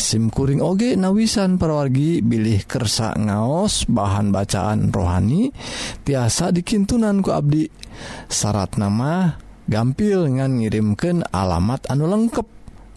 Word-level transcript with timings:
simkuring 0.00 0.64
oge 0.64 0.96
nawisan 0.96 1.60
perwargi 1.60 2.24
bilih 2.24 2.64
kersa 2.64 3.12
ngaos 3.20 3.84
bahan 3.84 4.32
bacaan 4.32 4.88
rohani 4.88 5.52
tiasa 6.02 6.48
dikintunan 6.50 7.20
ku 7.20 7.36
Abdi. 7.36 7.68
Syarat 8.32 8.80
nama 8.80 9.36
gampil 9.68 10.24
ngan 10.40 10.64
ngirimken 10.64 11.28
alamat 11.28 11.84
anu 11.92 12.08
lengkap 12.08 12.46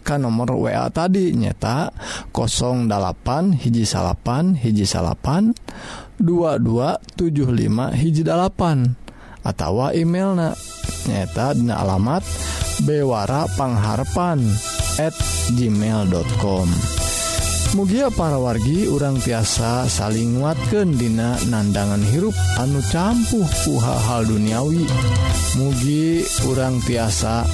kan 0.02 0.18
nomor 0.18 0.58
wa 0.58 0.90
tadi 0.90 1.30
nyeta 1.30 1.94
08 2.34 3.54
hiji 3.54 3.86
salapan 3.86 4.58
hiji 4.58 4.82
salapan 4.82 5.54
2275 6.18 7.94
hiji 7.94 8.22
atautawa 9.42 9.90
email 9.94 10.54
nyaeta 11.06 11.54
dina 11.58 11.82
alamat 11.82 12.22
bewarapangharpan@ 12.86 14.40
gmail.com 15.52 16.68
mugia 17.72 18.12
para 18.12 18.36
wargi 18.36 18.84
urang 18.84 19.16
tiasa 19.16 19.88
saling 19.88 20.38
nguatkan 20.38 20.92
dina 20.92 21.40
nandangan 21.48 22.04
hirup 22.04 22.36
anu 22.60 22.84
campuh 22.92 23.48
puha 23.64 23.96
hal 24.08 24.28
duniawi. 24.28 24.84
Mugi 25.56 26.20
urang 26.48 26.84
tiasa 26.84 27.44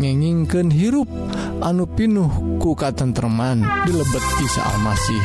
ngengingken 0.00 0.72
hirup 0.72 1.08
anu 1.60 1.84
pinuh 1.84 2.56
kuka 2.60 2.92
tentreman 2.96 3.64
dilebet 3.84 4.24
kisah 4.40 4.64
Almasih 4.76 5.22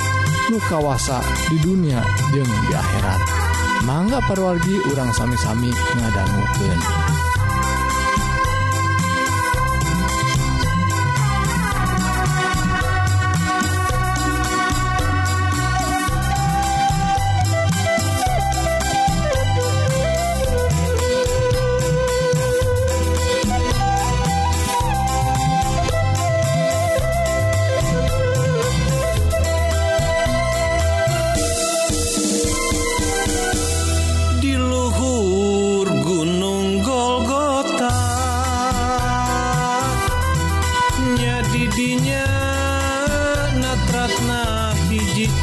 nu 0.52 0.60
kawasa 0.68 1.24
di 1.48 1.58
dunia 1.64 2.04
jeung 2.36 2.52
di 2.68 2.72
akhirat. 2.76 3.51
mangga 3.82 4.22
perwargi 4.30 4.78
urang 4.94 5.10
sami-sami 5.10 5.74
ngadangguken 5.74 7.11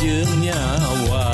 jeung 0.00 0.32
nyawa. 0.44 1.31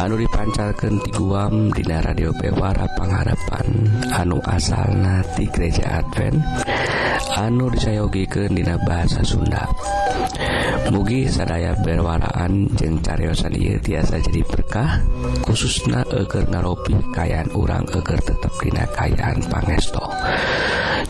anu 0.00 0.16
dipancarkan 0.16 0.96
di 1.04 1.12
guam 1.12 1.68
Dina 1.76 2.00
radio 2.00 2.32
Bewara 2.32 2.88
pengharapan 2.96 3.68
anu 4.16 4.40
asalna 4.48 5.20
nati 5.20 5.44
gereja 5.52 6.00
Advent. 6.00 6.40
Anu 7.36 7.68
disayogiken 7.68 8.56
dina 8.56 8.80
bahasa 8.80 9.20
Sunda. 9.20 9.68
Mugi 10.88 11.28
sadaya 11.28 11.76
berwaraan 11.84 12.72
jeung 12.80 13.04
caryosan 13.04 13.52
ieu 13.52 13.76
tiasa 13.76 14.16
jadi 14.24 14.40
berkah 14.48 15.04
khususna 15.44 16.00
eger 16.16 16.48
ngaropi 16.48 16.96
kayaan 17.12 17.52
urang 17.52 17.84
eger 17.92 18.24
tetap 18.24 18.52
dina 18.56 18.88
kayaan 18.96 19.44
pangesto. 19.52 20.00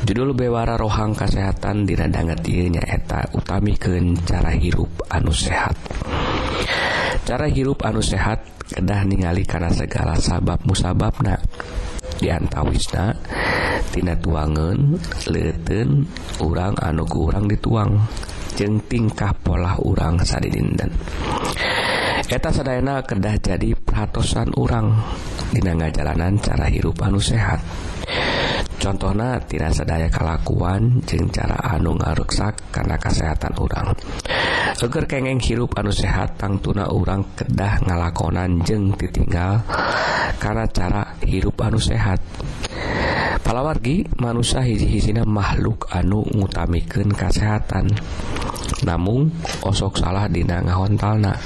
Judul 0.02 0.34
bewara 0.34 0.74
rohang 0.74 1.14
kesehatan 1.14 1.86
diradanget 1.86 2.42
ieu 2.50 2.66
nyaeta 2.66 3.30
utami 3.38 3.78
ke 3.78 4.02
cara 4.26 4.50
hirup 4.50 4.90
anu 5.14 5.30
sehat. 5.30 5.78
cara 7.30 7.46
hirup 7.46 7.86
anu 7.86 8.02
sehat 8.02 8.42
kedah 8.74 9.06
ningali 9.06 9.46
karena 9.46 9.70
segala 9.70 10.18
sabab 10.18 10.66
musababna. 10.66 11.38
Diantawisnatina 12.18 14.18
tuangan 14.18 14.98
leten 15.30 16.10
urang 16.42 16.74
anu 16.82 17.06
kurang 17.06 17.46
dituang. 17.46 18.02
Jeng 18.58 18.82
tingkah 18.90 19.30
pola 19.46 19.78
urang 19.78 20.18
saddinden 20.26 20.90
eta 22.30 22.54
sadayana 22.54 23.02
kedah 23.02 23.42
jadi 23.42 23.74
peratosan 23.74 24.54
urang. 24.54 24.94
Dina 25.50 25.74
ngajalanan 25.74 26.38
cara 26.38 26.70
hirup 26.70 27.02
anu 27.02 27.18
sehat. 27.18 27.58
contohna 28.80 29.36
tidak 29.44 29.76
sedaya 29.76 30.08
kelakuan 30.08 31.04
jeng 31.04 31.28
cara 31.28 31.76
anu 31.76 31.92
ngaruksak 32.00 32.72
karena 32.72 32.96
kesehatan 32.96 33.52
orang 33.60 33.92
seger 34.74 35.04
kengeng 35.04 35.36
hirup 35.36 35.76
anu 35.76 35.92
sehat 35.92 36.40
tang 36.40 36.56
tuna 36.64 36.88
orang 36.88 37.20
kedah 37.36 37.84
ngalakonan 37.84 38.64
jeng 38.64 38.96
ditinggal 38.96 39.60
karena 40.40 40.64
cara 40.72 41.02
hirup 41.20 41.60
anu 41.60 41.76
sehat. 41.76 42.16
Palawargi 43.44 44.08
manusia 44.16 44.64
hiji-hijina 44.64 45.28
makhluk 45.28 45.84
anu 45.92 46.24
ngutamikan 46.24 47.12
kesehatan 47.12 47.92
namun 48.86 49.28
osok 49.60 50.00
salah 50.00 50.24
dina 50.32 50.64
ngahontalna. 50.64 51.36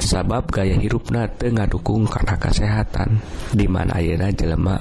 Sabab 0.00 0.48
gaya 0.52 0.76
hirupna 0.80 1.28
tengah 1.36 1.68
dukung 1.68 2.08
karena 2.08 2.36
kesehatan 2.36 3.20
dimana 3.56 3.96
ayeuna 4.00 4.28
jelema 4.32 4.76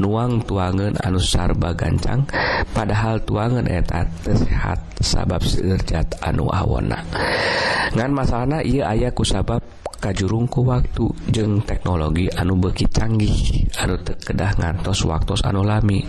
nuang 0.00 0.40
tuangan 0.46 0.96
anusarba 1.02 1.76
gancang 1.76 2.24
padahal 2.72 3.20
tuangan 3.26 3.66
eta 3.68 4.08
sehat 4.24 4.78
sabab 5.02 5.42
sinerjat 5.44 6.06
anu 6.24 6.48
awona. 6.48 7.02
Ngan 7.92 8.10
masalahna 8.14 8.64
ia 8.64 8.88
ayaku 8.88 9.26
sabab 9.26 9.60
kajjurung 10.02 10.50
ku 10.50 10.66
waktu 10.66 11.06
jeung 11.30 11.62
teknologi 11.62 12.26
anu 12.34 12.58
beki 12.58 12.90
canggih 12.90 13.70
anu 13.78 13.94
terkedah 14.02 14.58
ngantos 14.58 15.06
waktu 15.06 15.38
anu 15.46 15.62
lami. 15.62 16.02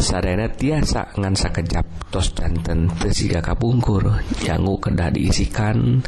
Sarena 0.00 0.48
tiasa 0.48 1.12
ngan 1.20 1.36
sakejap 1.36 2.08
tos 2.08 2.32
danten 2.32 2.88
tesiga 2.96 3.44
kapungkur 3.44 4.08
janggu 4.40 4.80
kedah 4.80 5.12
diisikan 5.12 6.00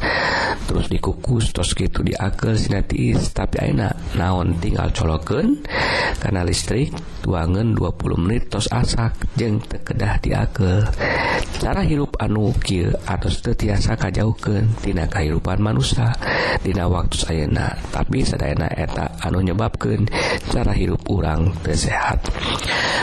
terus 0.65 0.89
dikukus 0.89 1.53
tos 1.53 1.77
gitu 1.77 2.01
diakel 2.01 2.57
sinatiis 2.57 3.29
tapi 3.37 3.69
enak 3.69 4.17
naon 4.17 4.57
tinggal 4.57 4.89
coloken 4.89 5.61
karena 6.17 6.41
listrik 6.41 6.89
tuangan 7.21 7.77
20 7.77 8.23
menit 8.23 8.49
tos 8.49 8.65
asak 8.73 9.13
jeng 9.37 9.61
terkedah 9.61 10.17
diakel 10.23 10.81
cara 11.61 11.85
hirup 11.85 12.17
anu 12.17 12.49
kil 12.57 12.89
atau 13.05 13.29
tetiasa 13.29 13.93
kajauken 13.93 14.73
tina 14.81 15.05
kehidupan 15.05 15.61
manusia 15.61 16.09
dina 16.65 16.89
waktu 16.89 17.10
status 17.11 17.27
ayena 17.27 17.75
tapi 17.91 18.23
sedayana 18.23 18.71
eta 18.71 19.19
anu 19.27 19.43
nyebabkeun 19.43 20.07
cara 20.47 20.71
hirup 20.71 21.03
urang 21.11 21.51
tersehat 21.59 22.23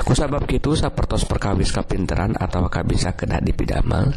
kusabab 0.08 0.49
gitu 0.49 0.72
sapertos 0.72 1.28
perkawis 1.28 1.69
kapinteran 1.69 2.32
atau 2.40 2.64
kabisa 2.72 3.12
kena 3.12 3.37
dipidamel 3.44 4.08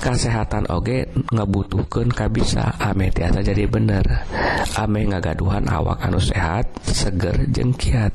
kesehatan 0.00 0.64
oge 0.72 1.12
ngebutuhkan 1.30 2.08
kabisa. 2.08 2.72
Ame 2.80 3.12
tiasa 3.12 3.44
jadi 3.44 3.68
bener 3.68 4.02
ame 4.80 5.04
ngagaduhan 5.04 5.68
awak 5.68 6.00
anu 6.00 6.16
sehat 6.16 6.66
seger 6.88 7.36
jengkiat 7.52 8.10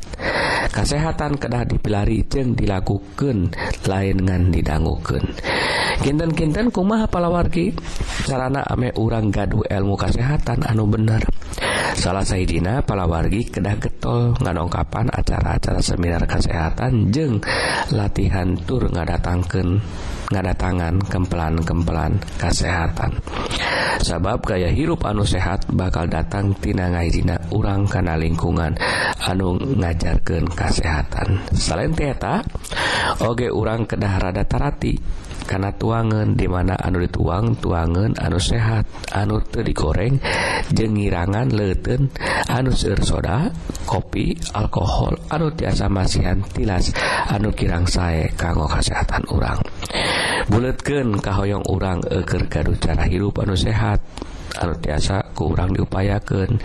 kesehatan 0.74 1.38
kedah 1.38 1.64
dipilari 1.70 2.26
jeng 2.26 2.58
dilakukan 2.58 3.54
lain 3.86 4.18
ngan 4.26 4.50
didangukeun. 4.50 5.26
Kinten-kinten 5.96 6.74
kumaha 6.76 7.08
palawargi? 7.08 7.72
Sarana 8.28 8.66
ame 8.68 8.92
urang 9.00 9.32
gaduh 9.32 9.64
ilmu 9.64 9.96
kesehatan 9.96 10.66
anu 10.66 10.90
bener. 10.90 11.05
benar 11.06 11.22
salah 11.94 12.26
Saidina 12.26 12.82
palawargi 12.82 13.54
kedah 13.54 13.78
getol 13.78 14.34
ngadongkapan 14.42 15.14
acara-acara 15.14 15.78
seminar 15.86 16.26
kesehatan 16.26 17.14
jeng 17.14 17.38
latihan 17.94 18.58
tur 18.66 18.90
ngadatangkan 18.90 19.78
ngadatangan 20.34 21.06
kempelan-kempelan 21.06 22.18
kesehatan. 22.42 23.22
Sabab 24.02 24.42
gaya 24.42 24.74
hirup 24.74 25.06
anu 25.06 25.22
sehat 25.22 25.70
bakal 25.70 26.10
datang 26.10 26.58
tina 26.58 26.90
ngaidina 26.90 27.54
urang 27.54 27.86
kana 27.86 28.18
lingkungan 28.18 28.74
anu 29.22 29.58
ngajarkan 29.58 30.50
kesehatan. 30.50 31.46
Selain 31.54 31.94
teta 31.94 32.42
oge 33.22 33.54
urang 33.54 33.86
kedah 33.86 34.18
rada 34.18 34.44
tarati 34.44 34.98
karena 35.46 35.70
tuangan 35.78 36.34
dimana 36.34 36.74
anu 36.74 37.06
dituang 37.06 37.54
tuangan 37.62 38.18
anu 38.18 38.42
sehat 38.42 38.90
anu 39.14 39.40
digoreng 39.46 40.18
jengirangan 40.74 41.48
le 41.54 41.75
anu 42.50 42.72
seueur 42.72 43.02
soda 43.04 43.52
kopi 43.84 44.36
alkohol 44.56 45.16
anu 45.30 45.52
tiasa 45.54 45.92
masihan 45.92 46.40
tilas 46.54 46.94
anu 47.30 47.52
kirang 47.52 47.86
sae 47.86 48.32
kanggo 48.40 48.66
kesehatan 48.70 49.24
urang. 49.32 49.60
Buletken 50.46 51.18
kahoyong 51.20 51.66
urang 51.72 52.06
eger 52.08 52.46
gaduh 52.48 52.78
cara 52.78 53.04
hirup 53.10 53.42
anu 53.42 53.58
sehat. 53.58 54.00
tiasa 54.56 55.36
kurang 55.36 55.76
diupayakan 55.76 56.60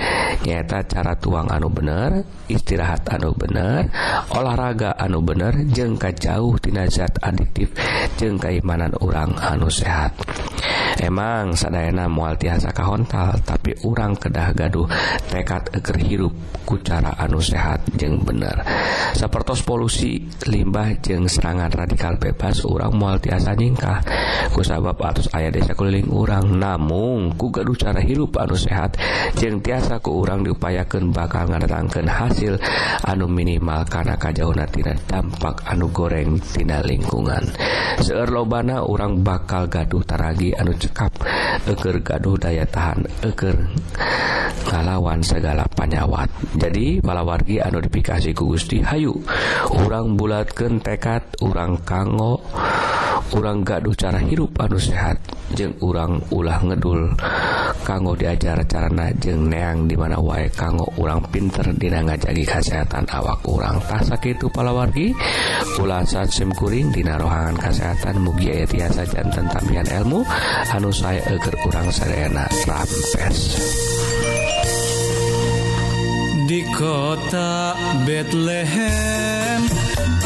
nyata 0.46 0.86
cara 0.86 1.12
tuang 1.18 1.50
anu 1.50 1.68
bener 1.68 2.22
istirahat 2.46 3.02
anu 3.10 3.34
bener 3.34 3.90
olahraga 4.30 4.94
anu 4.94 5.18
bener 5.20 5.52
jengka 5.74 6.14
jauh 6.14 6.54
dinazat 6.62 7.10
adiktif 7.20 7.74
jeng 8.20 8.36
keimanan 8.36 8.92
orang 9.00 9.32
anu 9.40 9.72
sehat. 9.72 10.12
Emang 11.00 11.56
sadayana 11.56 12.12
mual 12.12 12.36
tiasa 12.36 12.76
kahontal 12.76 13.32
tapi 13.40 13.72
orang 13.88 14.12
kedah 14.20 14.52
gaduh 14.52 14.84
tekad 15.32 15.72
eker 15.72 15.96
hirup 15.96 16.34
ku 16.68 16.76
cara 16.84 17.16
anu 17.16 17.40
sehat 17.40 17.80
jeng 17.96 18.20
bener. 18.20 18.60
Sepertos 19.16 19.64
polusi 19.64 20.28
limbah 20.44 21.00
jeng 21.00 21.24
serangan 21.24 21.72
radikal 21.72 22.20
bebas 22.20 22.68
orang 22.68 22.92
mual 22.92 23.16
tiasa 23.16 23.56
nyingkah. 23.56 24.04
Kusabab 24.52 25.00
atus 25.00 25.32
ayah 25.32 25.48
desa 25.48 25.72
keliling 25.72 26.12
orang 26.12 26.60
namung 26.60 27.32
ku 27.32 27.48
gaduh 27.48 27.79
cara 27.80 28.04
hirup 28.04 28.36
anu 28.36 28.52
sehat 28.52 29.00
jeung 29.40 29.64
tiasa 29.64 29.96
ku 30.04 30.20
urang 30.20 30.44
diupayakan 30.44 31.08
bakal 31.16 31.48
ngadatangkan 31.48 32.04
hasil 32.04 32.60
anu 33.08 33.24
minimal 33.24 33.88
karena 33.88 34.20
kajaunatina 34.20 34.92
dampak 35.08 35.64
anu 35.64 35.88
gorengtina 35.88 36.84
lingkungan. 36.84 37.40
Seeur 38.04 38.28
lobana 38.28 38.84
orang 38.84 39.24
bakal 39.24 39.64
gaduh 39.72 40.04
taragi 40.04 40.52
anu 40.52 40.76
cekap 40.76 41.24
eger 41.64 42.04
gaduh 42.04 42.36
daya 42.36 42.68
tahan 42.68 43.08
eger 43.24 43.56
ngalawan 44.68 45.24
segala 45.24 45.64
panyawat. 45.72 46.28
Jadi 46.60 47.00
palawargi 47.00 47.64
anu 47.64 47.80
dipikasi 47.80 48.36
ku 48.36 48.52
Gusti 48.52 48.84
Hayu 48.84 49.16
urang 49.72 50.20
bulatkeun 50.20 50.84
tekad 50.84 51.24
urang 51.40 51.80
kanggo 51.88 52.44
orang 53.30 53.64
gaduh 53.64 53.96
cara 53.96 54.20
hirup 54.20 54.52
anu 54.60 54.76
sehat. 54.76 55.16
Jeung 55.50 55.74
urang 55.82 56.22
ulah 56.30 56.62
ngedul 56.62 57.10
kanggo 57.86 58.12
diajar 58.14 58.60
carana 58.66 59.10
jeng 59.18 59.50
neang 59.50 59.86
dimana 59.86 60.18
wae 60.18 60.46
kanggo 60.52 60.86
urang 61.00 61.22
pinter 61.30 61.66
dina 61.74 62.04
ngajagi 62.04 62.44
kesehatan 62.46 63.04
awak 63.10 63.38
kurang 63.42 63.78
tasak 63.86 64.22
itu 64.30 64.46
palawargi 64.52 65.14
ulasan 65.80 66.28
simkuring 66.28 66.92
dina 66.92 67.16
rohangan 67.16 67.56
kesehatan 67.56 68.20
mugi 68.20 68.52
aya 68.52 68.66
tiasa 68.68 69.02
jantan 69.08 69.46
tampian 69.48 69.86
ilmu 69.88 70.20
anu 70.74 70.90
saya 70.92 71.22
eger 71.30 71.54
urang 71.66 71.88
serena 71.90 72.44
rampes 72.68 73.38
di 76.50 76.60
kota 76.74 77.78
Bethlehem 78.02 79.60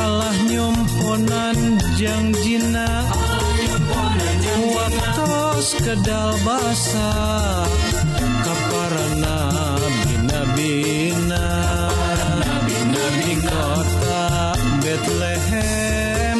Allah 0.00 0.36
nyomponan 0.48 1.58
jangjina 2.00 2.88
Allah 3.12 3.53
muatos 4.60 5.68
kedal 5.82 6.32
basa 6.46 7.10
kaparana 8.44 9.38
bina-bina. 10.04 11.46
Nabi-nabi 12.42 13.32
kota 13.42 14.24
Betlehem 14.82 16.38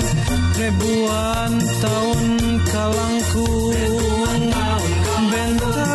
ribuan 0.59 1.53
tahun 1.83 2.23
kalangkung. 2.69 3.63
Bentang 5.25 5.94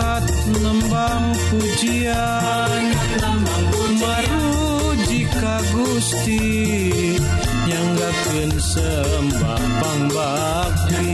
malaikat 0.00 0.24
nembang 0.56 1.26
pujian. 1.50 2.82
Maru 4.00 4.96
jika 5.04 5.56
Gusti 5.76 6.40
nyanggakeun 7.68 8.52
sembah 8.56 9.62
pangbakti 9.80 11.12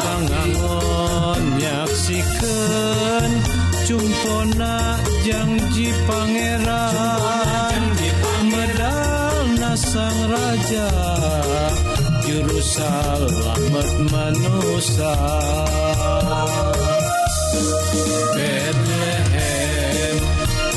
pangangon 0.00 1.42
nyaksikeun 1.60 3.30
cumpona 3.84 4.96
janji 5.26 5.88
pangeran. 6.08 7.82
Medal 8.42 9.54
nasang 9.62 10.20
raja 10.26 10.90
juru 12.26 12.58
selamat 12.58 13.88
manusia 14.10 15.14
Bethlehem 18.36 20.16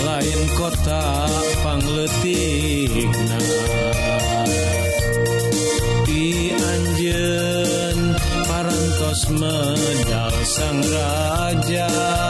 lain 0.05 0.41
kota 0.59 1.27
pangletikna. 1.63 3.39
Di 6.05 6.51
anjen 6.55 7.99
parantos 8.47 9.21
medal 9.31 10.35
sang 10.43 10.79
raja. 10.83 12.24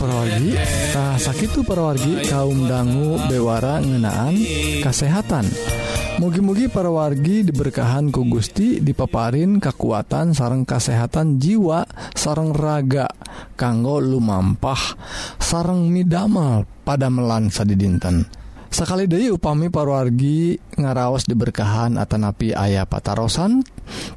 perwargitah 0.00 1.20
sakit 1.20 1.60
perwargi 1.60 2.24
kaum 2.32 2.64
dangu 2.64 3.20
bewara 3.28 3.84
ngenaan 3.84 4.32
kesehatan 4.80 5.44
mugi-mugi 6.16 6.72
perwargi 6.72 7.44
diberkahan 7.44 8.08
ku 8.08 8.24
Gusti 8.24 8.80
dipaparin 8.80 9.60
kekuatan 9.60 10.32
sarang 10.32 10.64
kesehatan 10.64 11.36
jiwa 11.36 11.84
sarang 12.16 12.56
raga 12.56 13.12
kanggo 13.60 14.00
lumampah 14.00 14.96
sarang 15.36 15.92
midamal 15.92 16.64
pada 16.80 17.12
melansa 17.12 17.68
di 17.68 17.76
dinten 17.76 18.39
sekali 18.70 19.10
Dewi 19.10 19.34
upami 19.34 19.66
parwargi 19.68 20.54
ngaraos 20.78 21.26
diberkahan 21.26 21.98
Atanapi 21.98 22.54
ayah 22.54 22.86
patarosan 22.86 23.66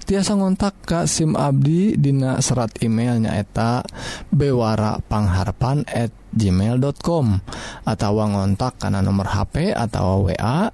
tiasa 0.05 0.37
ngontak 0.37 0.85
Ka 0.85 1.09
SIM 1.09 1.33
Abdi 1.33 1.97
Dina 1.97 2.37
serat 2.39 2.77
emailnya 2.85 3.33
eta 3.35 3.81
bewarapangharpan@ 4.29 6.23
gmail.com 6.33 7.25
atau 7.85 8.13
ngontak 8.17 8.81
karena 8.81 9.05
nomor 9.05 9.29
HP 9.29 9.69
atau 9.73 10.25
wa 10.29 10.69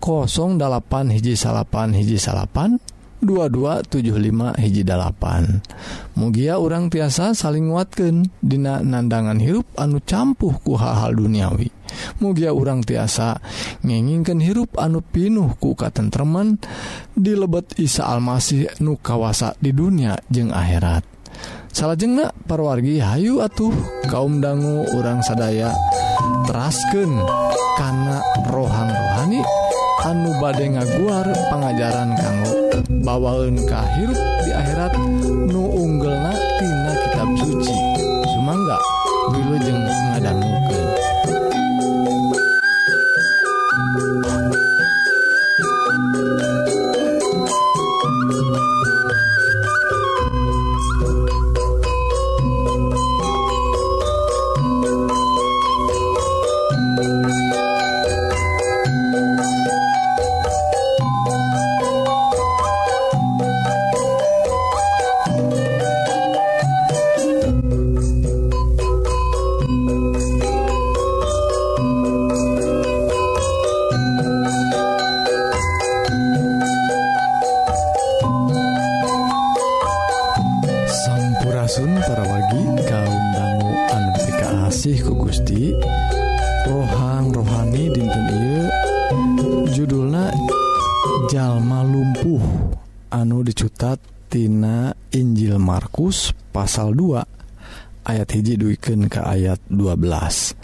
08 0.00 1.12
hiji 1.12 1.36
salapan 1.36 1.92
hiji 1.96 2.16
salapan 2.16 2.80
2275 3.20 4.56
hiji 4.56 4.82
mugia 6.16 6.56
orang 6.56 6.88
tiasa 6.88 7.36
saling 7.36 7.68
watken 7.68 8.32
Dina 8.40 8.80
nandangan 8.80 9.36
hirup 9.36 9.68
anu 9.76 10.00
campuh 10.00 10.56
ku 10.64 10.80
hal-hal 10.80 11.12
duniawi. 11.12 11.79
mugia 12.22 12.52
urang 12.52 12.84
tiasa 12.84 13.40
ngingingken 13.84 14.40
hirup 14.42 14.76
anu 14.76 15.00
pinuh 15.00 15.56
ku 15.58 15.74
katentreman 15.74 16.60
di 17.16 17.32
lebet 17.34 17.76
Isa 17.80 18.08
Almasih 18.08 18.80
nu 18.84 18.96
kawasa 18.98 19.54
di 19.58 19.70
dunia 19.70 20.18
jeung 20.28 20.50
akhirat. 20.50 21.02
Salahjengnah 21.70 22.34
parwargi 22.50 22.98
Hayu 22.98 23.38
atuh 23.38 23.70
kaum 24.10 24.42
dangu 24.42 24.82
urang 24.98 25.22
sadaya 25.22 25.70
terasken 26.50 27.14
karena 27.78 28.18
rohang 28.50 28.90
rohani 28.90 29.40
anu 30.02 30.34
bade 30.42 30.66
ngaguar 30.66 31.30
pengajaran 31.52 32.10
kamu 32.18 32.50
bawaun 33.06 33.56
hirup 33.70 34.20
di 34.42 34.50
akhirat 34.50 34.92
nu 35.46 35.62
unggel 35.70 36.12
natina 36.18 36.92
kitab 37.06 37.28
suci. 37.38 37.76
Sumangga 38.34 38.78
jeng 39.60 39.78
ngadang 39.78 40.39
pasal 96.70 96.94
2 96.94 98.06
ayat 98.06 98.30
hiji 98.30 98.54
duiken 98.54 99.10
ke 99.10 99.18
ayat 99.18 99.58
12 99.74 100.54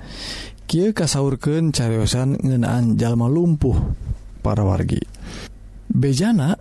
Ky 0.71 0.95
kasurken 0.95 1.75
cariosan 1.75 2.39
ngenaan 2.39 2.95
jalma 2.95 3.27
lumpuh 3.27 3.75
para 4.39 4.63
wargi. 4.63 5.03
Bejana 5.91 6.55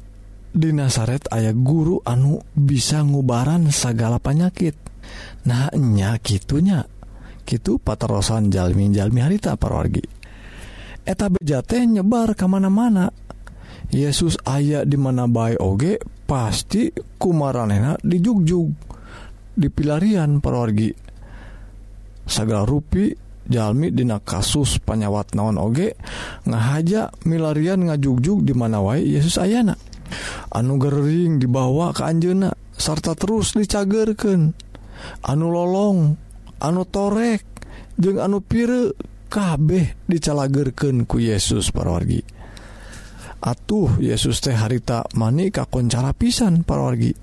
di 0.50 0.74
Nasaret 0.74 1.30
ayah 1.30 1.54
guru 1.54 2.02
anu 2.02 2.42
bisa 2.58 3.06
ngubaran 3.06 3.70
segala 3.70 4.18
penyakit 4.18 4.74
nahnya 5.46 6.18
gitunya 6.26 6.82
gitu 7.46 7.78
paterosan 7.78 8.50
jalmi-jalmi 8.50 9.22
harita 9.22 9.54
para 9.62 9.78
wargi. 9.78 10.06
Eta 11.06 11.30
bejate 11.30 11.86
nyebar 11.86 12.34
kemana-mana 12.34 13.14
Yesus 13.94 14.42
di 14.42 14.74
dimana 14.90 15.30
baik 15.30 15.62
oge 15.62 16.02
pasti 16.26 16.90
kumaranena 17.22 17.94
dijugjug 18.02 18.85
dipilarian 19.56 20.44
perorgi 20.44 20.92
segala 22.28 22.68
jalmi 23.46 23.94
dina 23.94 24.18
kasus 24.20 24.82
panyawat 24.82 25.38
naon 25.38 25.62
oge 25.62 25.94
ngahaja 26.50 27.14
milarian 27.30 27.86
ngajugjug 27.86 28.42
di 28.42 28.54
mana 28.58 28.82
wae 28.82 29.06
Yesus 29.06 29.38
ayana. 29.38 29.78
Anu 30.54 30.78
Gering 30.78 31.42
dibawa 31.42 31.90
ke 31.94 32.06
Anjena 32.06 32.54
sarta 32.78 33.18
terus 33.18 33.58
dicagerken 33.58 34.54
anu 35.26 35.48
lolong 35.50 36.14
anu 36.62 36.82
torek 36.86 37.42
jeung 37.98 38.22
anu 38.22 38.42
pire 38.42 38.94
kabeh 39.30 40.06
dicalagerken 40.06 41.10
ku 41.10 41.18
Yesus 41.18 41.74
parorgi 41.74 42.22
atuh 43.46 44.02
Yesus 44.02 44.42
teh 44.42 44.58
harita 44.58 45.06
manik 45.14 45.62
kakoncara 45.62 46.18
pisan 46.18 46.66
parorgi. 46.66 47.14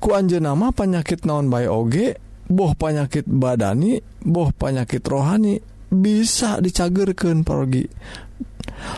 ku 0.00 0.16
Anj 0.16 0.40
nama 0.40 0.72
penyakit 0.72 1.28
naon 1.28 1.52
by 1.52 1.68
oge 1.68 2.16
boh 2.48 2.72
penyakit 2.72 3.28
badani 3.28 4.00
boh 4.24 4.50
penyakit 4.50 5.04
rohani 5.04 5.60
bisa 5.92 6.58
dicagerken 6.58 7.44
pergi 7.44 7.84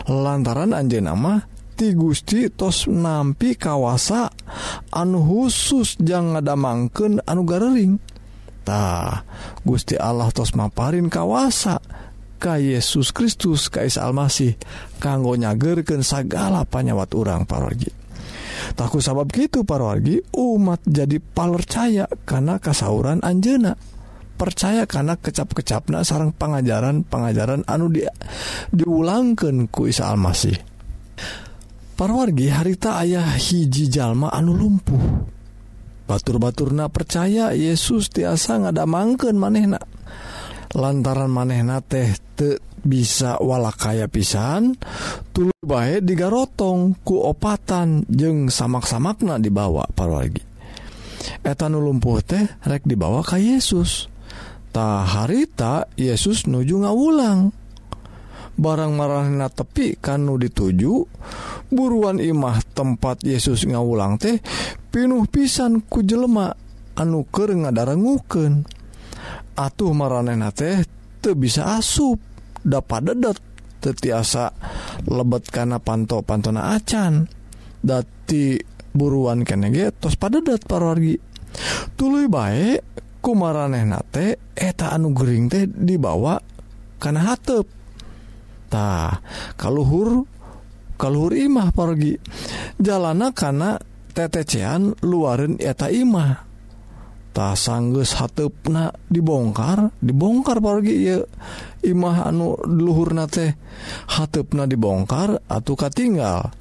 lantaran 0.07 0.71
Anj 0.71 1.03
nama 1.03 1.43
ti 1.75 1.91
Gusti 1.91 2.47
tos 2.47 2.87
nampi 2.87 3.59
kawasa 3.59 4.31
anu 4.95 5.19
khusus 5.19 5.99
jangan 5.99 6.39
ada 6.39 6.55
mangken 6.55 7.19
anu 7.27 7.43
gareringtah 7.43 9.27
Gusti 9.67 9.99
Allah 9.99 10.31
tos 10.31 10.55
maparin 10.55 11.11
kawasa 11.11 11.83
Ka 12.43 12.59
Yesus 12.59 13.15
Kristus 13.15 13.71
Kais 13.71 13.95
Almasih 13.95 14.59
kanggo 14.99 15.31
nyagerken 15.39 16.03
segala 16.03 16.67
panyawat 16.67 17.15
urang 17.15 17.47
parorgi 17.47 18.02
takut 18.73 19.01
sabab 19.01 19.29
gitu 19.31 19.63
parwargi. 19.63 20.19
Umat 20.35 20.83
jadi 20.85 21.17
palercaya 21.21 22.05
karena 22.25 22.57
kasauran 22.57 23.21
Anjena 23.21 23.73
percaya 24.33 24.83
karena 24.89 25.15
kecap-kecapna 25.15 26.01
sarang 26.03 26.33
pengajaran 26.33 27.05
pengajaran 27.05 27.63
anu 27.69 27.87
dia 27.93 28.11
diulangkan 28.73 29.69
ku 29.69 29.87
Isa 29.87 30.09
Almasih. 30.09 30.57
Parwargi 31.93 32.49
harita 32.49 32.97
ayah 32.99 33.37
hiji 33.37 33.87
jalma 33.87 34.33
anu 34.33 34.57
lumpuh. 34.57 35.29
Batur-baturna 36.03 36.91
percaya 36.91 37.55
Yesus 37.55 38.11
tiasa 38.11 38.59
ngada 38.59 38.83
mangken 38.83 39.39
manehna. 39.39 39.79
Lantaran 40.73 41.31
manehna 41.31 41.79
teh 41.79 42.11
te 42.33 42.59
bisa 42.83 43.39
walakaya 43.39 44.11
pisan 44.11 44.75
tulu 45.31 45.55
baik 45.63 46.03
digarotong 46.03 46.99
kuopatan 47.05 48.03
jeng 48.11 48.51
samak-samakna 48.51 49.39
dibawa 49.39 49.87
parwargi 49.95 50.53
etan 51.43 51.75
lumpuh 51.75 52.19
teh 52.23 52.43
rek 52.63 52.83
dibawa 52.87 53.23
ka 53.23 53.39
Yesus. 53.39 54.11
Ta 54.73 55.05
harita 55.05 55.85
Yesus 55.93 56.49
nuju 56.49 56.81
ngawulang. 56.81 57.53
Barang 58.53 58.93
marahna 58.93 59.49
tepi 59.49 59.97
kanu 59.97 60.37
dituju 60.37 61.09
buruan 61.73 62.21
imah 62.21 62.61
tempat 62.73 63.25
Yesus 63.25 63.65
ngawulang 63.65 64.21
teh 64.21 64.37
pinuh 64.93 65.25
pisan 65.25 65.81
ku 65.85 66.01
jelema 66.01 66.53
anuker 66.97 67.53
ngadarengukeun. 67.53 68.65
Atuh 69.53 69.93
marehna 69.93 70.49
teh 70.49 70.81
tuh 71.23 71.39
bisa 71.39 71.79
asup 71.79 72.19
dapat 72.59 73.15
dedet 73.15 73.39
tetiasa 73.79 74.51
lebet 75.07 75.47
karena 75.47 75.79
panto 75.79 76.19
pantona 76.19 76.75
acan 76.75 77.27
dati 77.79 78.59
buruan 78.91 79.47
kene 79.47 79.71
ge 79.71 79.91
tos 79.95 80.19
padedat 80.19 80.63
parwargi. 80.67 81.15
Tuluy 81.95 82.27
bae 82.27 82.79
kumaraneh 83.23 83.83
nate 83.87 84.51
eta 84.51 84.91
eh 84.91 84.95
anu 84.95 85.15
gering 85.15 85.47
teh 85.47 85.63
dibawa 85.67 86.39
karena 86.99 87.31
hatep. 87.31 87.67
Tah 88.67 89.19
kaluhur 89.55 90.27
kaluhur 90.99 91.35
imah 91.35 91.71
pergi 91.71 92.19
jalana 92.79 93.31
karena 93.31 93.79
tetecean 94.11 94.99
luarin 95.03 95.59
eta 95.59 95.87
imah. 95.87 96.52
tak 97.33 97.57
sangges 97.57 98.13
hatna 98.15 98.93
dibongkar 99.09 99.89
dibongkar 99.97 100.61
pergi 100.61 101.17
Imah 101.83 102.29
anu 102.29 102.55
luhurna 102.63 103.25
teh 103.25 103.51
hatna 104.13 104.69
dibongkar 104.69 105.41
atauuka 105.49 105.89
tinggal 105.89 106.53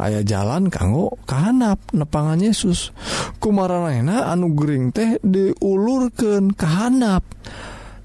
ayaah 0.00 0.24
jalan 0.24 0.72
kanggo 0.72 1.20
kehanap 1.28 1.76
nepangan 1.92 2.40
Yesus. 2.40 2.96
Kumarana 3.36 4.32
anu 4.32 4.56
Gering 4.56 4.92
teh 4.96 5.20
diulurkan 5.20 6.56
kehanap 6.56 7.24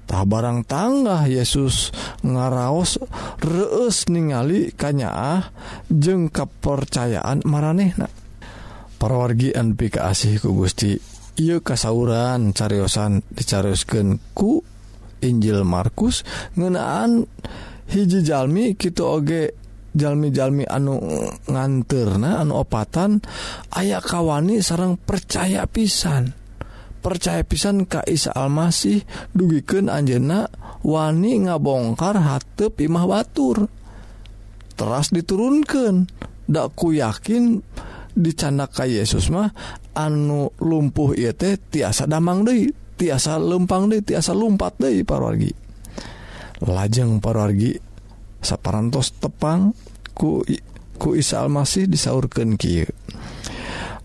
tak 0.06 0.24
barang 0.30 0.62
tangga 0.70 1.26
Yesus 1.26 1.90
ngaraos 2.22 3.02
reus 3.42 4.06
ningali 4.06 4.70
kanyaah 4.70 5.50
jeng 5.90 6.30
kepercayaan 6.30 7.42
maranehna. 7.42 8.06
Perwargian 8.96 9.76
pika 9.76 10.08
asih 10.08 10.40
ku 10.40 10.56
Gusti. 10.56 11.15
Iu 11.36 11.60
kasauran 11.60 12.56
cariyosan 12.56 13.20
dicariuskan 13.28 14.16
ku 14.32 14.64
Injil 15.20 15.68
Markus 15.68 16.24
ngenaan 16.56 17.28
hijijalmi 17.92 18.72
gitu 18.80 19.04
oge 19.04 19.52
jalmi-jalmi 19.92 20.64
anu 20.64 20.96
nganterna 21.44 22.40
anu 22.40 22.64
opatan 22.64 23.20
ayaah 23.68 24.00
kawani 24.00 24.64
sarang 24.64 24.96
percaya 24.96 25.68
pisan. 25.68 26.32
Percaya 27.04 27.44
pisan 27.44 27.84
Ka 27.84 28.00
Isa 28.08 28.32
Almasih 28.32 29.04
dugiken 29.36 29.92
Anjena 29.92 30.48
wani 30.88 31.44
ngabongkar 31.44 32.16
hatep 32.16 32.80
imah 32.80 33.04
Batur. 33.04 33.68
Teras 34.72 35.12
diturunkan 35.12 36.08
dakku 36.48 36.96
yakin 36.96 37.60
dicandaka 38.16 38.88
Yesus 38.88 39.28
mah 39.28 39.52
anu 39.96 40.52
lumpuh 40.60 41.16
ye 41.16 41.32
teh 41.32 41.56
tiasa 41.56 42.04
damang 42.04 42.44
De 42.44 42.68
tiasa 42.96 43.40
lempang 43.40 43.88
di 43.88 44.04
tiasa 44.04 44.36
lumpat 44.36 44.76
De 44.76 45.00
parwargi 45.04 45.52
lajeng 46.64 47.20
parargi 47.20 47.76
saparantos 48.40 49.16
tepang 49.20 49.76
ku 50.16 50.40
ku 50.96 51.12
Isa 51.12 51.44
Almasih 51.44 51.88
disaurkan 51.88 52.56
Ki 52.56 52.88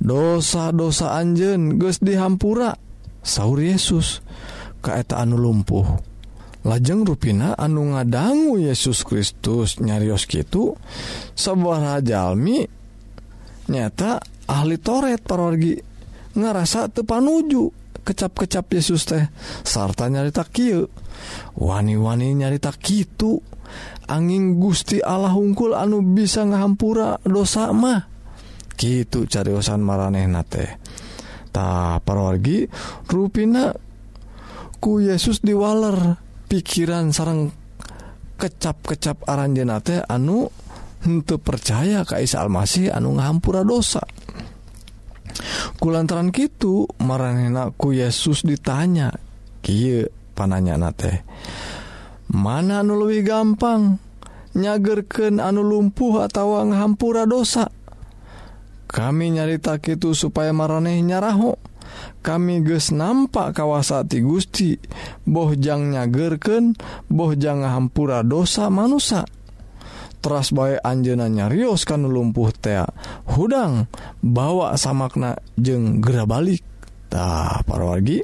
dosa-dosa 0.01 1.15
Anjen 1.15 1.79
Gu 1.79 1.87
dihampura 2.03 2.75
sauur 3.21 3.61
Yesus 3.61 4.19
keeta 4.81 5.21
anu 5.21 5.37
lumpuh. 5.37 5.85
Lajeng 6.61 7.05
ruina 7.05 7.57
anu 7.57 7.93
ngadanggu 7.93 8.61
Yesus 8.61 9.01
Kristus 9.01 9.81
nyarios 9.81 10.29
gitu 10.29 10.77
sebuah 11.33 11.97
Rajalmi 11.97 12.69
nyata 13.65 14.21
ahli 14.51 14.75
toret 14.75 15.23
parorgi 15.23 15.79
ngerasa 16.35 16.91
tepanuju 16.91 17.63
kecap-kecap 18.03 18.65
Yesus 18.75 19.07
teh. 19.07 19.23
Sarta 19.63 20.11
nyarita 20.11 20.43
Ky 20.43 20.75
wani-wani 21.55 22.35
nyarita 22.35 22.75
Kitu 22.75 23.39
angin 24.11 24.59
Gusti 24.59 24.99
Allah 24.99 25.31
hungkul 25.31 25.71
anu 25.71 26.03
bisa 26.03 26.43
ngahampura 26.43 27.23
dosa 27.23 27.71
mah. 27.71 28.11
Gitu 28.75 29.29
carisan 29.29 29.85
maraneh 29.85 30.25
nate 30.27 30.81
tak 31.51 32.01
parorgi 32.07 32.65
ruina 33.11 33.75
ku 34.81 35.03
Yesus 35.03 35.43
diwaler 35.43 36.17
pikiran 36.47 37.11
sarang 37.13 37.51
kecap-kecap 38.39 39.29
aranjenate 39.29 40.01
anu 40.09 40.49
untuk 41.05 41.45
percaya 41.45 42.01
Kaisal 42.01 42.49
Almasih 42.49 42.89
anu 42.89 43.13
ngahampura 43.17 43.61
dosa. 43.61 44.01
kulantaran 45.77 46.29
gitu 46.33 46.87
marehnaku 47.01 47.97
Yesus 47.97 48.43
ditanya. 48.45 49.11
Ki 49.61 50.05
pananya 50.33 50.79
na 50.79 50.89
teh 50.89 51.21
mana 52.31 52.79
anu 52.81 52.95
lebih 53.03 53.27
gampang 53.27 53.99
nyagerken 54.55 55.43
anu 55.43 55.61
lumpuh 55.61 56.23
atau 56.23 56.63
ngahampura 56.63 57.27
dosa? 57.27 57.67
Kami 58.91 59.39
nyarita 59.39 59.79
itu 59.79 60.11
supaya 60.11 60.51
mareh 60.51 60.99
nyaraho. 60.99 61.55
Kami 62.23 62.63
ges 62.63 62.91
nampak 62.91 63.55
kawasati 63.55 64.19
Gusti. 64.23 64.75
Bohjang 65.23 65.95
nyagerken 65.95 66.75
bohjang 67.07 67.63
ngahampura 67.63 68.23
dosa 68.23 68.67
manusia 68.67 69.27
teras 70.21 70.53
bae 70.53 70.77
Anjenanya 70.77 71.49
Rios 71.49 71.83
kan 71.83 72.05
lumpuh 72.05 72.53
tea 72.53 72.85
hudang 73.33 73.89
bawa 74.21 74.77
samakna 74.77 75.41
jeng 75.57 75.99
gera 75.99 76.29
baliktah 76.29 77.65
parwargi 77.65 78.21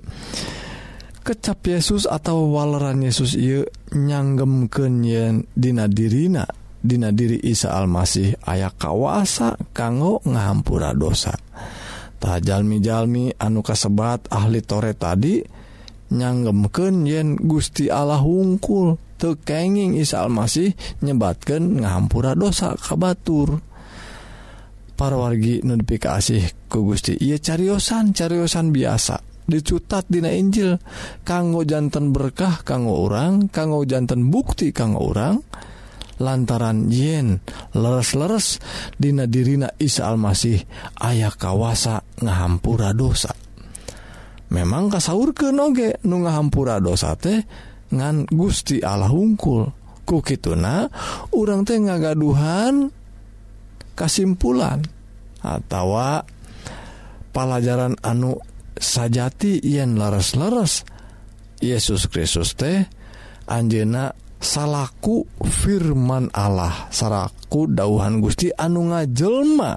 kecap 1.27 1.59
Yesus 1.67 2.07
atau 2.07 2.53
waleran 2.55 3.03
Yesus 3.03 3.35
ia 3.35 3.67
nyanggemken 3.91 5.03
yen 5.03 5.43
Dina 5.51 5.91
dirina 5.91 6.47
Dina 6.77 7.11
diri 7.11 7.41
Isa 7.43 7.75
Almasih 7.75 8.39
aya 8.47 8.71
kawasa 8.71 9.59
kanggo 9.75 10.23
ngahampura 10.23 10.95
dosa. 10.95 11.35
Tajjalmi-jalmi 12.17 13.35
anu 13.35 13.59
kasebat 13.59 14.31
ahli 14.31 14.63
tore 14.63 14.95
tadi 14.95 15.43
nyanggemken 16.15 17.03
yen 17.03 17.35
Gusti 17.35 17.91
Allah 17.91 18.23
hungkul 18.23 18.95
tekenging 19.17 19.97
Isa 19.97 20.21
Almasih 20.21 20.77
nyebatkan 21.01 21.81
ngahampura 21.81 22.37
dosa 22.37 22.77
kabatur 22.77 23.59
wargi 24.97 25.61
notifikasi 25.61 26.65
ku 26.65 26.89
Gusti. 26.89 27.13
Ia 27.21 27.37
cariyosan 27.37 28.17
cariyosan 28.17 28.73
biasa. 28.73 29.21
Dicutat 29.47 30.09
Dina 30.09 30.33
Injil. 30.33 30.75
Kanggo 31.21 31.63
jantan 31.63 32.11
berkah 32.11 32.65
kanggo 32.65 33.05
orang 33.05 33.47
kanggo 33.47 33.85
jantan 33.85 34.27
bukti 34.27 34.73
kanggo 34.73 35.13
orang 35.13 35.39
lantaran 36.17 36.89
yen 36.89 37.37
leres-leres 37.77 38.57
Dina 38.97 39.29
dirina 39.29 39.69
Isa 39.77 40.09
Almasih 40.09 40.65
ayah 41.05 41.31
kawasa 41.31 42.01
ngahampura 42.19 42.91
dosa. 42.91 43.31
Memang 44.49 44.89
kasaur 44.89 45.35
ke 45.35 45.53
noge 45.53 46.01
nu 46.07 46.23
ngahampura 46.25 46.81
dosa 46.81 47.13
teh 47.19 47.43
ngan 47.93 48.29
Gusti 48.31 48.83
Allah 48.83 49.11
hungkul. 49.11 49.69
Kukituna 50.07 50.87
orang 51.35 51.67
teh 51.67 51.75
ngagaduhan 51.83 52.87
kesimpulan 53.91 54.79
atau 55.43 55.99
pelajaran 57.35 57.99
anu 57.99 58.39
sajati 58.79 59.59
yen 59.59 59.99
leres-leres 59.99 60.87
Yesus 61.59 62.07
Kristus 62.07 62.55
teh 62.55 62.87
Anjena 63.47 64.11
salahku 64.43 65.23
firman 65.39 66.27
Allah. 66.35 66.91
Saraku 66.91 67.71
dauhan 67.71 68.19
Gusti 68.19 68.51
anu 68.51 68.91
ngajelma. 68.91 69.71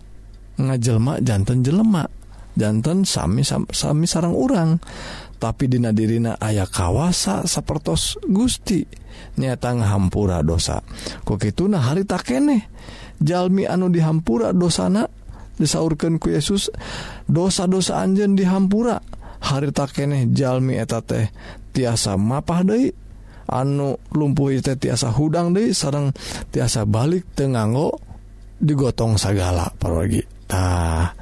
Ngajelma 0.58 1.22
jantan 1.22 1.62
jelema. 1.62 2.02
Jantan 2.58 3.06
sami 3.06 3.46
sami 3.46 4.04
sarang 4.10 4.34
urang. 4.34 4.82
tapi 5.40 5.72
dina 5.72 5.88
dirina 5.96 6.36
ayah 6.36 6.68
kawasa 6.68 7.48
sapertos 7.48 8.20
Gusti. 8.28 8.84
Nyata 9.40 9.72
ngahampura 9.72 10.44
dosa. 10.44 10.84
Kok 11.24 11.40
itu 11.48 11.64
nah 11.64 11.80
hari 11.80 12.04
tak 12.04 12.28
kene. 12.28 12.68
Jalmi 13.16 13.64
anu 13.64 13.88
dihampura 13.88 14.52
dosana 14.52 15.08
disaurkan 15.56 16.20
ku 16.20 16.28
Yesus 16.28 16.68
dosa-dosa 17.24 18.04
Anjen 18.04 18.36
dihampura. 18.36 19.00
Hari 19.40 19.72
tak 19.72 19.96
kene 19.96 20.28
jalmi 20.36 20.76
eta 20.76 21.00
teh 21.00 21.32
tiasa 21.72 22.20
mapah 22.20 22.60
De 22.60 22.92
anu 23.48 23.96
lumpuh 24.12 24.52
itu 24.52 24.76
tiasa 24.76 25.08
hudang 25.16 25.56
Dei 25.56 25.72
sarang 25.72 26.12
tiasa 26.52 26.84
balik 26.84 27.32
tengahgo 27.32 27.96
digotong 28.60 29.16
segala 29.16 29.72
paragi 29.80 30.20
tah. 30.44 31.16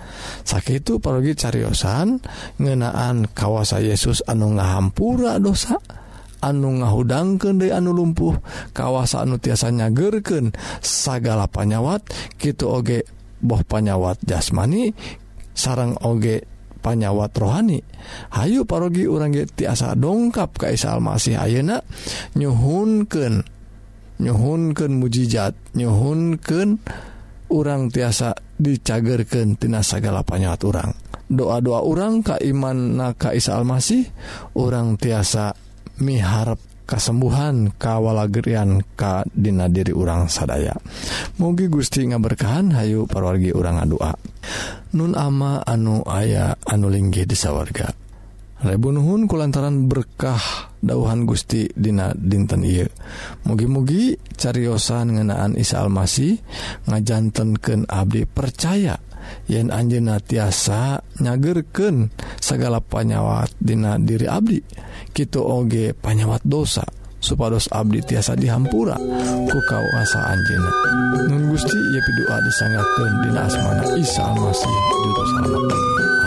sakit 0.45 0.99
pergi 0.99 1.33
cariosan 1.35 2.21
ngenaan 2.59 3.31
kawasa 3.33 3.83
Yesus 3.83 4.23
anu 4.27 4.59
ngahampura 4.59 5.39
dosa 5.39 5.79
anu 6.39 6.83
ngahudangken 6.83 7.59
de 7.59 7.75
anu 7.75 7.95
lumpuh 7.95 8.39
kawasa 8.71 9.27
anu 9.27 9.43
tiasanya 9.43 9.91
gerken 9.91 10.55
sagala 10.79 11.51
panyawat 11.51 12.07
gitu 12.39 12.71
oge 12.71 13.03
boh 13.43 13.63
panyawat 13.67 14.23
jasmani 14.23 14.95
sarang 15.55 15.99
oge 16.07 16.47
panyawat 16.79 17.35
rohani. 17.35 17.83
Hayu 18.31 18.63
parogi 18.63 19.05
urang 19.05 19.35
tiasa 19.35 19.99
dongkap 19.99 20.55
Kaisal 20.55 21.03
masih 21.03 21.35
Ayeuna 21.35 21.83
nyhunken 22.39 23.43
nyhunken 24.19 24.99
mujijat 24.99 25.55
nyhunken 25.75 26.79
urang 27.51 27.91
tiasa 27.91 28.35
dicagerkentina 28.59 29.81
segala 29.81 30.27
panjat 30.27 30.61
orang 30.67 30.91
doa-doa 31.29 31.85
orang 31.85 32.25
Kaiman 32.25 32.97
Kaisa 33.15 33.61
Almasih 33.61 34.09
orang 34.57 34.97
tiasa 34.97 35.53
miharap 36.01 36.57
kesembuhan 36.89 37.77
kawalagerian 37.77 38.81
Kadina 38.97 39.69
diri 39.69 39.93
urang 39.93 40.33
sadaya. 40.33 40.73
Mugi 41.37 41.69
Gusti 41.69 42.09
ngaberkahan 42.09 42.73
Hayu 42.73 43.05
parwargi 43.05 43.53
orang 43.53 43.85
ngadua 43.85 44.17
Nun 44.97 45.13
ama 45.13 45.61
anu 45.69 46.01
aya 46.09 46.57
anu 46.65 46.89
linggih 46.89 47.29
di 47.29 47.37
sawwarga 47.37 48.08
Rebunuhun 48.59 49.31
kulantaran 49.31 49.87
berkah 49.87 50.75
dauhan 50.83 51.31
Gusti 51.31 51.71
Dina 51.71 52.11
dinten 52.11 52.67
I 52.67 52.83
mugi-mugi 53.47 54.19
cariyosan 54.35 55.15
ngenaan 55.15 55.55
Isa 55.55 55.79
Almasih 55.79 56.43
ngajantenken 56.91 57.87
Abdi 57.87 58.27
percaya 58.27 58.99
yen 59.47 59.71
Anjena 59.71 60.19
tiasa 60.19 60.99
nyagerken 61.23 62.11
segala 62.43 62.83
panyawat 62.83 63.55
Dina 63.63 63.95
diri 63.95 64.27
Abdi. 64.27 64.59
Ki 65.15 65.31
oge 65.39 65.95
panyawat 65.95 66.43
dosa 66.43 66.83
supados 67.23 67.71
Abdi 67.71 68.03
tiasa 68.03 68.35
dihampura 68.35 68.99
ku 69.47 69.59
kawasa 69.71 70.35
Anjena 70.35 70.71
Nun 71.31 71.55
Gusti 71.55 71.79
ia 71.79 72.01
pidoa 72.03 72.37
disanggakeun 72.43 73.13
Dina 73.23 73.47
asmana 73.47 73.87
Isa 73.95 74.35
Almasih 74.35 74.75
juru 75.07 75.23
selamat. 75.31 76.18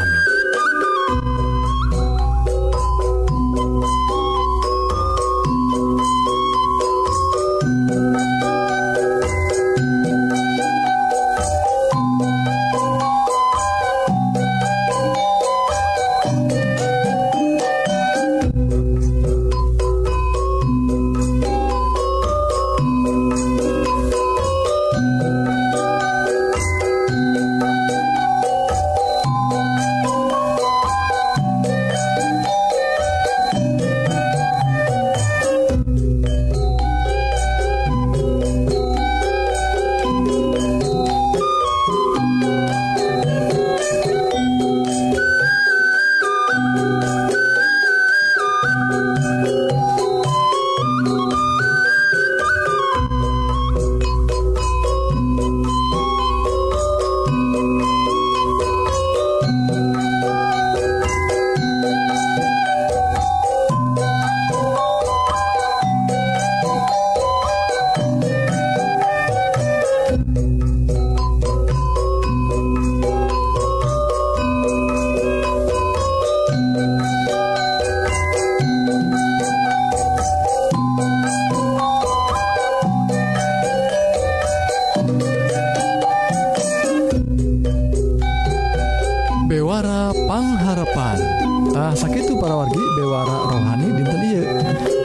Nah 91.72 91.96
sakit 91.96 92.28
para 92.36 92.56
wargi 92.60 92.84
bewara 93.00 93.36
rohani 93.48 93.88
dinten 93.96 94.22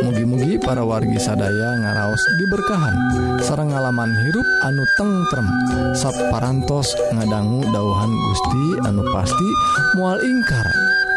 mugi-mugi 0.02 0.58
para 0.58 0.82
wargi 0.82 1.18
sadaya 1.18 1.78
ngaraos 1.78 2.22
diberkahan. 2.42 2.96
Sarang 3.42 3.70
ngalaman 3.70 4.10
hirup 4.26 4.48
anu 4.66 4.82
tengrem 4.98 5.48
sapparantos 5.94 6.90
ngadanggu 7.14 7.62
dauhan 7.70 8.10
Gusti 8.10 8.64
anu 8.82 9.06
pasti 9.14 9.48
mual 9.94 10.18
ingkar 10.24 10.66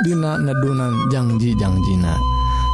Dina 0.05 0.39
neddunan 0.39 1.11
janjijangjiina 1.11 2.13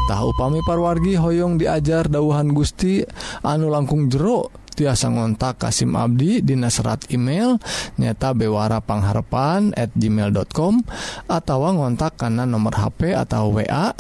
tahu 0.06 0.30
pami 0.38 0.62
parwargi 0.62 1.18
Hoong 1.18 1.58
diajar 1.58 2.06
dauhan 2.12 2.54
Gusti 2.54 3.02
anu 3.42 3.72
langkung 3.72 4.12
jeruk 4.12 4.65
tiasa 4.76 5.08
ngontak 5.10 5.64
Kasim 5.64 5.96
Abdi 5.96 6.44
Dina 6.44 6.68
serat 6.68 7.08
email 7.10 7.56
nyata 7.96 8.36
bewarapangharpan 8.36 9.72
at 9.74 9.96
gmail.com 9.96 10.84
atau 11.32 11.58
ngontak 11.72 12.20
karena 12.20 12.44
nomor 12.44 12.76
HP 12.76 13.16
atau 13.16 13.56
wa 13.56 13.96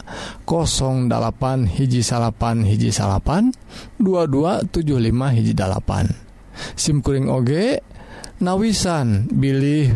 08 0.45 1.79
hiji 1.79 2.03
salapan 2.03 2.67
hiji 2.67 2.91
salapan 2.91 3.55
2275 4.03 5.35
hiji 5.39 5.53
dalapan. 5.55 6.11
SIMkuring 6.75 7.31
OG 7.31 7.51
nawisan 8.43 9.31
Billy 9.31 9.91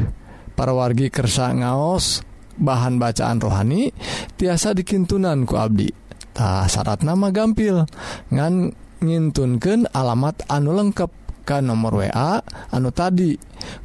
parwargi 0.55 1.11
kersa 1.11 1.55
ngaos 1.55 2.23
bahan 2.59 2.99
bacaan 2.99 3.39
rohani 3.39 3.95
tiasa 4.35 4.75
dikintunan 4.75 5.47
ku 5.47 5.55
Abdi. 5.55 5.87
Tak 6.35 6.71
syarat 6.71 7.03
nama 7.03 7.31
gampil. 7.31 7.83
Ngan 8.31 8.71
ngintunkan 8.99 9.87
alamat 9.95 10.43
anu 10.51 10.75
lengkap 10.75 11.11
ke 11.47 11.57
nomor 11.65 12.05
WA 12.05 12.43
anu 12.69 12.93
tadi 12.93 13.33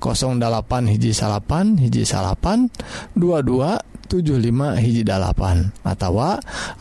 08 0.02 0.92
hiji 0.92 1.16
salapan 1.16 1.80
hiji 1.80 2.04
salapan 2.04 2.68
2275 3.16 4.84
hiji 4.84 5.02
dalapan 5.06 5.72
atau 5.80 6.20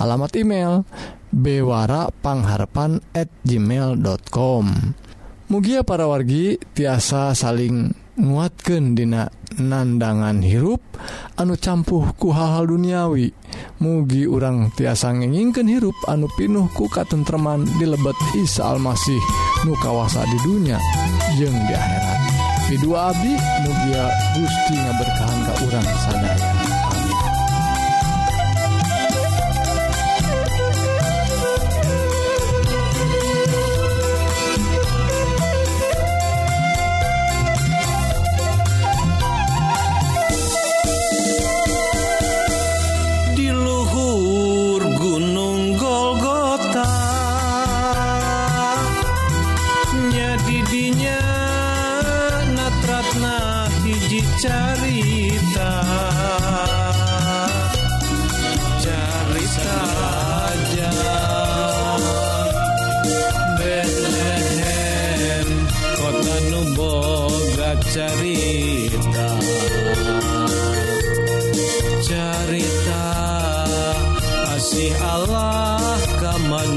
alamat 0.02 0.32
email 0.36 0.84
bewarapangharapan 1.34 3.00
at 3.16 3.32
gmail.com 3.48 4.66
Mugia 5.48 5.86
para 5.86 6.10
wargi 6.10 6.58
tiasa 6.74 7.38
saling 7.38 8.03
nguatkan 8.18 8.94
dina 8.94 9.30
nandangan 9.58 10.42
hirup 10.42 10.82
anu 11.38 11.58
campuhku 11.58 12.34
hal-hal 12.34 12.70
duniawi. 12.70 13.34
Mugi 13.82 14.26
urang 14.26 14.74
tiasa 14.74 15.14
ngeningken 15.14 15.70
hirup 15.70 15.98
anu 16.10 16.26
pinuh 16.34 16.66
pinuhku 16.66 16.90
katentreman 16.90 17.66
di 17.78 17.86
lebet 17.86 18.18
Isa 18.40 18.74
Almasih 18.74 19.22
nu 19.66 19.78
kawasa 19.78 20.26
di 20.26 20.38
dunia 20.42 20.78
jeung 21.38 21.54
di 21.54 21.74
akhirat. 21.74 22.20
Ridua 22.74 23.14
Abi 23.14 23.34
mugia 23.38 24.06
Gusti 24.34 24.76
berkahan 24.78 25.40
ka 25.46 25.54
urang 25.68 25.88
sadaya. 26.08 26.63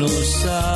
side. 0.08 0.75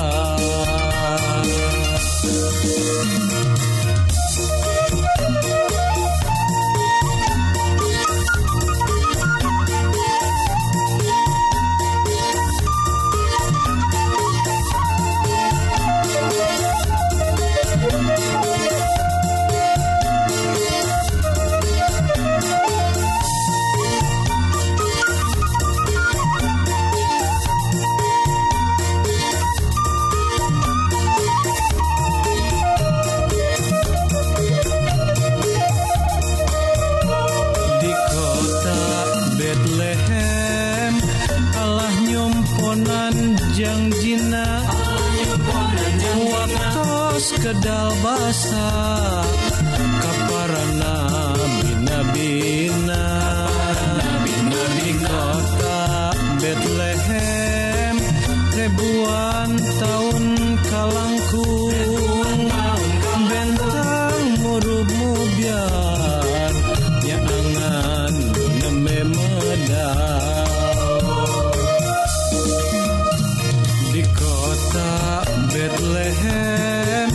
Bethlehem 75.71 77.11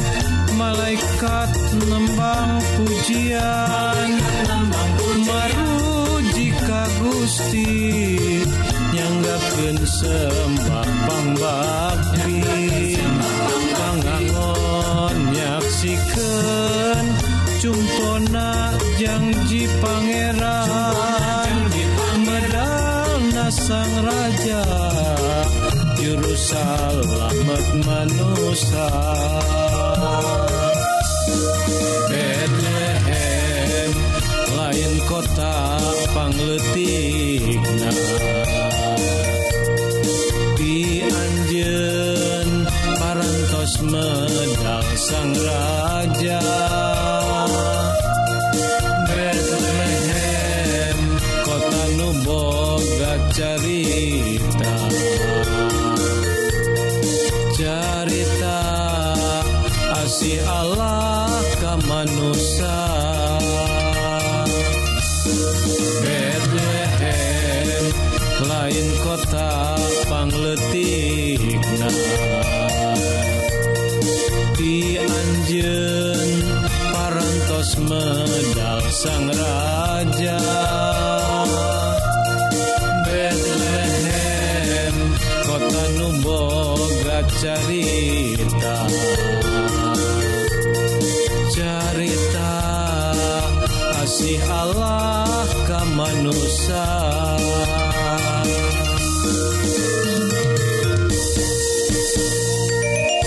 malaikat 0.55 1.51
nembang 1.91 2.55
pujian 2.79 4.09
meruji 5.27 6.55
ka 6.63 6.83
Gusti 7.03 7.75
nyanggakeun 8.95 9.77
sembah 9.83 10.87
pambang 11.03 11.84
Bethlehem 32.09 33.91
lain 34.57 34.95
kota 35.09 35.53
pangletikna 36.13 37.91